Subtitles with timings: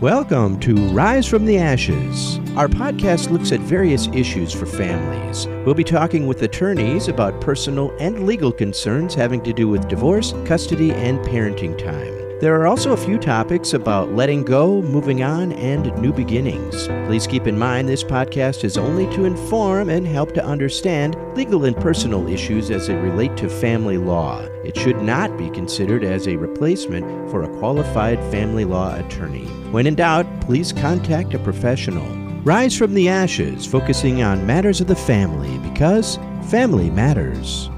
[0.00, 2.38] Welcome to Rise from the Ashes.
[2.56, 5.46] Our podcast looks at various issues for families.
[5.66, 10.32] We'll be talking with attorneys about personal and legal concerns having to do with divorce,
[10.46, 12.29] custody, and parenting time.
[12.40, 16.88] There are also a few topics about letting go, moving on, and new beginnings.
[17.06, 21.66] Please keep in mind this podcast is only to inform and help to understand legal
[21.66, 24.40] and personal issues as they relate to family law.
[24.64, 29.44] It should not be considered as a replacement for a qualified family law attorney.
[29.70, 32.08] When in doubt, please contact a professional.
[32.42, 36.18] Rise from the Ashes, focusing on matters of the family because
[36.48, 37.68] family matters.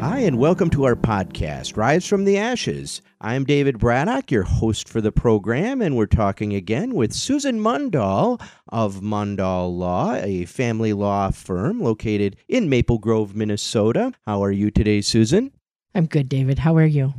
[0.00, 3.02] Hi, and welcome to our podcast, Rise from the Ashes.
[3.20, 8.40] I'm David Braddock, your host for the program, and we're talking again with Susan Mundahl
[8.68, 14.12] of Mundahl Law, a family law firm located in Maple Grove, Minnesota.
[14.24, 15.50] How are you today, Susan?
[15.96, 16.60] I'm good, David.
[16.60, 17.14] How are you?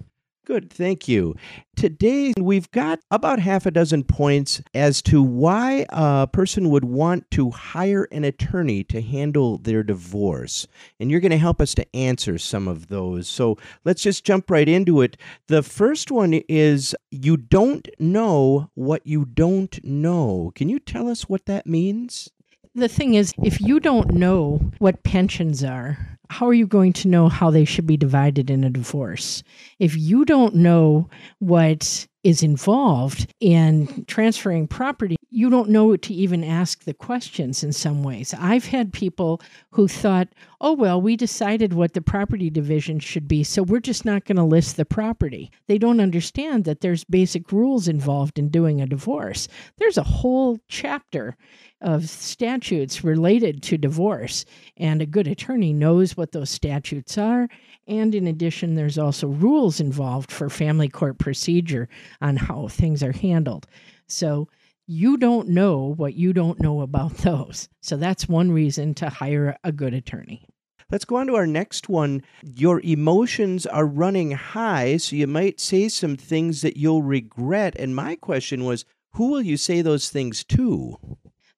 [0.50, 1.36] Good, thank you.
[1.76, 7.30] Today, we've got about half a dozen points as to why a person would want
[7.30, 10.66] to hire an attorney to handle their divorce.
[11.00, 13.30] And you're going to help us to answer some of those.
[13.30, 15.18] So let's just jump right into it.
[15.50, 20.52] The first one is you don't know what you don't know.
[20.56, 22.28] Can you tell us what that means?
[22.74, 27.08] The thing is, if you don't know what pensions are, how are you going to
[27.08, 29.44] know how they should be divided in a divorce?
[29.80, 36.44] If you don't know what is involved in transferring property, you don't know to even
[36.44, 38.34] ask the questions in some ways.
[38.38, 39.42] I've had people
[39.72, 44.06] who thought, oh, well, we decided what the property division should be, so we're just
[44.06, 45.52] not going to list the property.
[45.68, 49.48] They don't understand that there's basic rules involved in doing a divorce.
[49.78, 51.38] There's a whole chapter
[51.82, 54.46] of statutes related to divorce,
[54.78, 57.48] and a good attorney knows what those statutes are.
[57.88, 61.88] And in addition, there's also rules involved for family court procedure
[62.20, 63.68] on how things are handled.
[64.08, 64.50] So
[64.90, 67.70] you don't know what you don't know about those.
[67.80, 70.48] So that's one reason to hire a good attorney.
[70.92, 72.24] Let's go on to our next one.
[72.42, 77.76] Your emotions are running high, so you might say some things that you'll regret.
[77.78, 80.98] And my question was, who will you say those things to?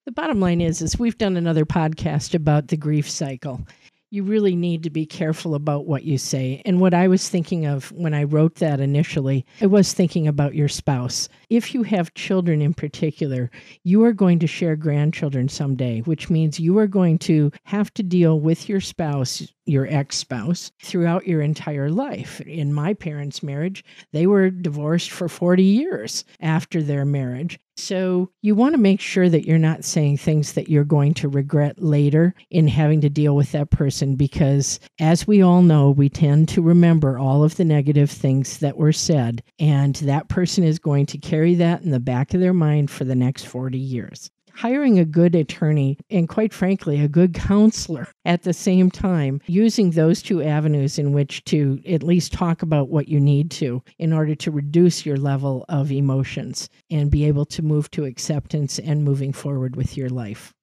[0.03, 3.65] The bottom line is is we've done another podcast about the grief cycle.
[4.13, 6.61] You really need to be careful about what you say.
[6.65, 10.53] And what I was thinking of when I wrote that initially, I was thinking about
[10.53, 11.29] your spouse.
[11.49, 13.49] If you have children in particular,
[13.85, 18.03] you are going to share grandchildren someday, which means you are going to have to
[18.03, 22.41] deal with your spouse your ex spouse throughout your entire life.
[22.41, 27.59] In my parents' marriage, they were divorced for 40 years after their marriage.
[27.81, 31.27] So you want to make sure that you're not saying things that you're going to
[31.27, 36.07] regret later in having to deal with that person because, as we all know, we
[36.07, 40.77] tend to remember all of the negative things that were said, and that person is
[40.77, 44.29] going to carry that in the back of their mind for the next 40 years
[44.55, 49.91] hiring a good attorney and, quite frankly, a good counselor at the same time, using
[49.91, 54.13] those two avenues in which to at least talk about what you need to in
[54.13, 59.03] order to reduce your level of emotions and be able to move to acceptance and
[59.03, 60.53] moving forward with your life.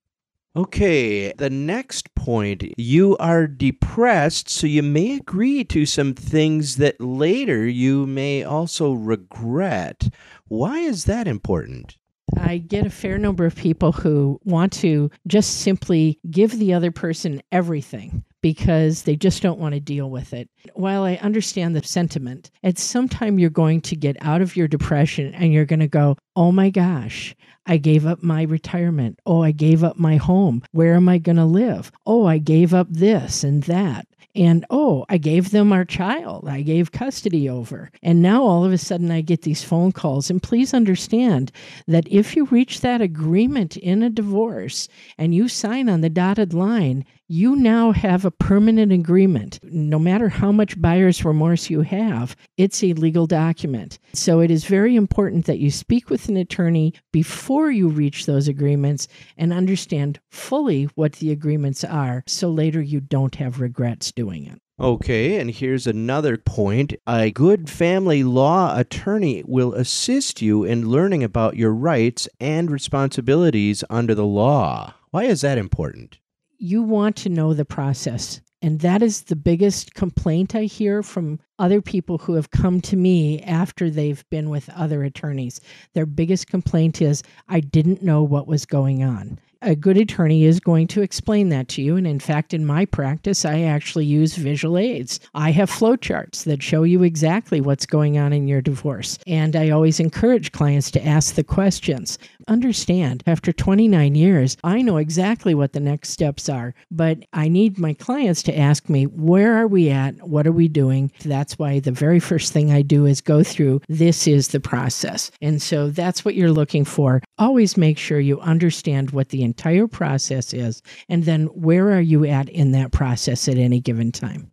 [0.57, 7.01] Okay, the next point you are depressed, so you may agree to some things that
[7.01, 10.09] later you may also regret.
[10.47, 11.98] Why is that important?
[12.37, 16.91] I get a fair number of people who want to just simply give the other
[16.91, 20.49] person everything because they just don't want to deal with it.
[20.75, 24.69] While I understand the sentiment, at some time you're going to get out of your
[24.69, 27.35] depression and you're going to go, oh my gosh,
[27.67, 29.19] I gave up my retirement.
[29.27, 30.63] Oh, I gave up my home.
[30.73, 31.93] Where am I going to live?
[32.07, 34.07] Oh, I gave up this and that.
[34.35, 36.49] And oh, I gave them our child.
[36.49, 37.91] I gave custody over.
[38.03, 40.31] And now all of a sudden I get these phone calls.
[40.31, 41.51] And please understand
[41.89, 46.55] that if you reach that agreement in a divorce and you sign on the dotted
[46.55, 49.59] line, you now have a permanent agreement.
[49.63, 53.99] No matter how much buyer's remorse you have, it's a legal document.
[54.13, 58.47] So it is very important that you speak with an attorney before you reach those
[58.47, 59.09] agreements
[59.39, 64.61] and understand fully what the agreements are so later you don't have regrets doing it.
[64.79, 66.93] Okay, and here's another point.
[67.07, 73.83] A good family law attorney will assist you in learning about your rights and responsibilities
[73.89, 74.93] under the law.
[75.13, 76.19] Why is that important?
[76.59, 78.41] You want to know the process.
[78.61, 82.97] And that is the biggest complaint I hear from other people who have come to
[82.97, 85.61] me after they've been with other attorneys.
[85.95, 89.39] Their biggest complaint is, I didn't know what was going on.
[89.63, 91.97] A good attorney is going to explain that to you.
[91.97, 95.21] And in fact, in my practice, I actually use visual aids.
[95.35, 99.19] I have flowcharts that show you exactly what's going on in your divorce.
[99.27, 102.19] And I always encourage clients to ask the questions.
[102.47, 107.79] Understand, after 29 years, I know exactly what the next steps are, but I need
[107.79, 110.15] my clients to ask me, where are we at?
[110.27, 111.13] What are we doing?
[111.25, 115.31] That's why the very first thing I do is go through this is the process.
[115.43, 117.23] And so that's what you're looking for.
[117.39, 122.25] Always make sure you understand what the entire process is and then where are you
[122.25, 124.51] at in that process at any given time.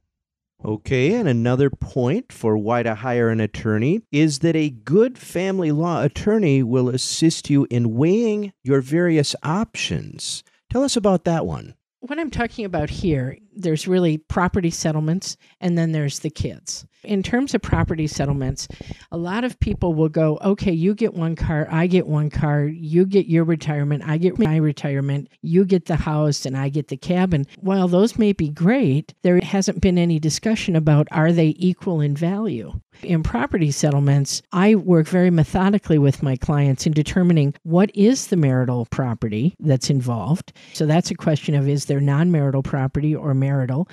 [0.63, 5.71] Okay, and another point for why to hire an attorney is that a good family
[5.71, 10.43] law attorney will assist you in weighing your various options.
[10.71, 11.75] Tell us about that one.
[11.99, 16.85] What I'm talking about here there's really property settlements and then there's the kids.
[17.03, 18.67] In terms of property settlements,
[19.11, 22.63] a lot of people will go, okay, you get one car, I get one car,
[22.65, 26.87] you get your retirement, I get my retirement, you get the house, and I get
[26.87, 27.45] the cabin.
[27.59, 32.15] While those may be great, there hasn't been any discussion about are they equal in
[32.15, 32.73] value.
[33.03, 38.37] In property settlements, I work very methodically with my clients in determining what is the
[38.37, 40.53] marital property that's involved.
[40.73, 43.44] So that's a question of is there non marital property or marital.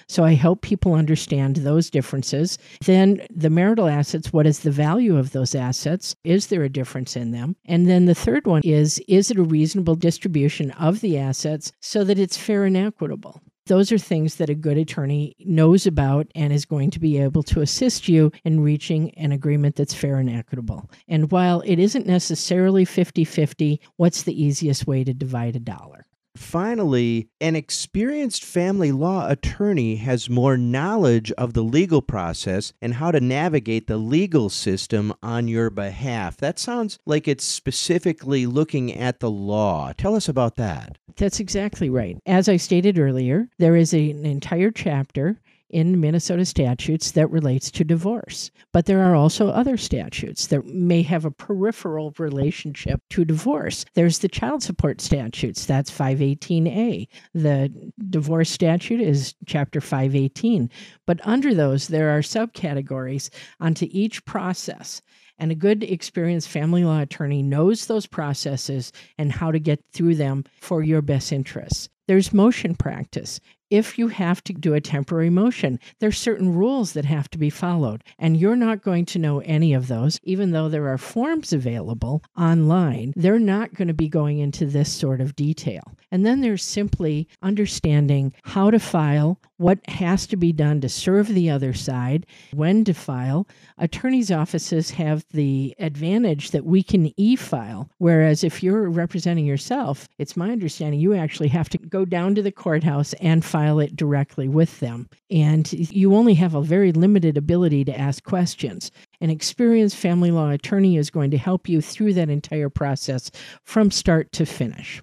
[0.08, 2.58] So I help people understand those differences.
[2.84, 6.14] Then the marital assets, what is the value of those assets?
[6.24, 7.56] Is there a difference in them?
[7.66, 12.04] And then the third one is is it a reasonable distribution of the assets so
[12.04, 13.40] that it's fair and equitable?
[13.66, 17.44] Those are things that a good attorney knows about and is going to be able
[17.44, 20.90] to assist you in reaching an agreement that's fair and equitable.
[21.06, 26.06] And while it isn't necessarily 50 50, what's the easiest way to divide a dollar?
[26.34, 33.10] Finally, an experienced family law attorney has more knowledge of the legal process and how
[33.10, 36.36] to navigate the legal system on your behalf.
[36.38, 39.92] That sounds like it's specifically looking at the law.
[39.92, 40.98] Tell us about that.
[41.16, 42.18] That's exactly right.
[42.24, 45.38] As I stated earlier, there is a, an entire chapter
[45.72, 48.50] in Minnesota statutes that relates to divorce.
[48.72, 53.84] But there are also other statutes that may have a peripheral relationship to divorce.
[53.94, 57.08] There's the child support statutes, that's 518A.
[57.34, 60.70] The divorce statute is chapter 518.
[61.06, 65.02] But under those, there are subcategories onto each process.
[65.38, 70.16] And a good, experienced family law attorney knows those processes and how to get through
[70.16, 71.88] them for your best interests.
[72.08, 73.40] There's motion practice
[73.72, 77.48] if you have to do a temporary motion, there's certain rules that have to be
[77.48, 78.04] followed.
[78.18, 82.22] And you're not going to know any of those, even though there are forms available
[82.36, 83.14] online.
[83.16, 85.80] They're not going to be going into this sort of detail.
[86.10, 91.28] And then there's simply understanding how to file, what has to be done to serve
[91.28, 93.48] the other side, when to file.
[93.78, 100.08] Attorneys' offices have the advantage that we can e file, whereas if you're representing yourself,
[100.18, 103.94] it's my understanding you actually have to go down to the courthouse and file it
[103.94, 105.08] directly with them.
[105.30, 108.90] And you only have a very limited ability to ask questions.
[109.20, 113.30] An experienced family law attorney is going to help you through that entire process
[113.62, 115.02] from start to finish.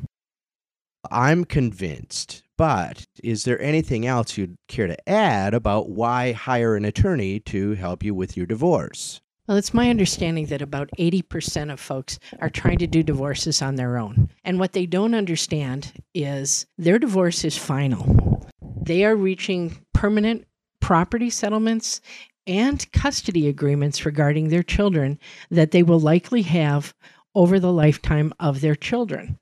[1.12, 6.86] I'm convinced, but is there anything else you'd care to add about why hire an
[6.86, 9.22] attorney to help you with your divorce?
[9.50, 13.78] Well, it's my understanding that about 80% of folks are trying to do divorces on
[13.78, 14.30] their own.
[14.46, 18.48] And what they don't understand is their divorce is final.
[18.62, 20.46] They are reaching permanent
[20.82, 22.00] property settlements
[22.46, 25.18] and custody agreements regarding their children
[25.50, 26.94] that they will likely have
[27.34, 29.40] over the lifetime of their children.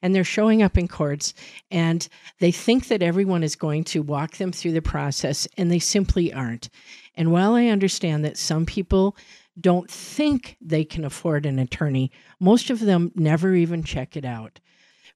[0.00, 1.34] And they're showing up in courts
[1.72, 2.06] and
[2.38, 6.32] they think that everyone is going to walk them through the process, and they simply
[6.32, 6.68] aren't.
[7.16, 9.16] And while I understand that some people
[9.60, 14.60] don't think they can afford an attorney, most of them never even check it out.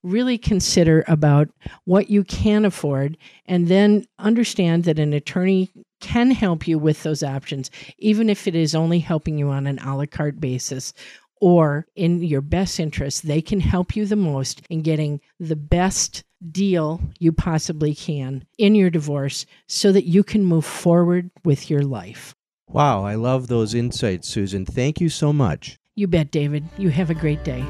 [0.05, 1.49] Really consider about
[1.85, 7.25] what you can afford and then understand that an attorney can help you with those
[7.25, 10.93] options, even if it is only helping you on an a la carte basis
[11.41, 16.25] or in your best interest, they can help you the most in getting the best
[16.51, 21.83] deal you possibly can in your divorce so that you can move forward with your
[21.83, 22.35] life.
[22.69, 24.67] Wow, I love those insights, Susan.
[24.67, 25.79] Thank you so much.
[25.95, 26.65] You bet, David.
[26.77, 27.65] You have a great day.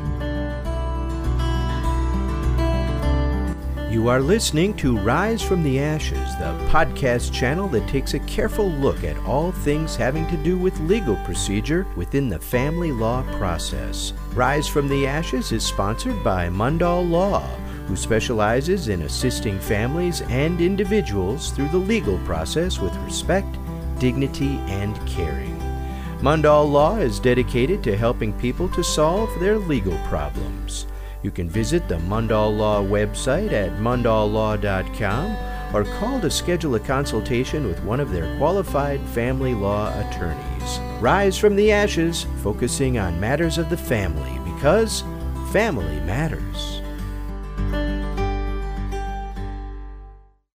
[3.91, 8.71] You are listening to Rise from the Ashes, the podcast channel that takes a careful
[8.71, 14.13] look at all things having to do with legal procedure within the family law process.
[14.35, 17.49] Rise from the Ashes is sponsored by Mundahl Law
[17.89, 23.57] who specializes in assisting families and individuals through the legal process with respect,
[23.99, 25.59] dignity, and caring.
[26.21, 30.85] Mundahl Law is dedicated to helping people to solve their legal problems.
[31.23, 37.67] You can visit the Mundahl Law website at mundahllaw.com or call to schedule a consultation
[37.67, 40.79] with one of their qualified family law attorneys.
[41.01, 45.03] Rise from the ashes, focusing on matters of the family because
[45.53, 46.78] family matters.